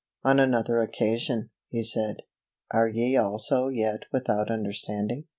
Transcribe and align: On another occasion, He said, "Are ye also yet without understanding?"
On 0.23 0.39
another 0.39 0.79
occasion, 0.79 1.51
He 1.69 1.83
said, 1.83 2.23
"Are 2.71 2.87
ye 2.87 3.15
also 3.17 3.67
yet 3.67 4.05
without 4.11 4.49
understanding?" 4.49 5.25